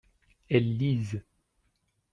[0.49, 1.23] elles lisent.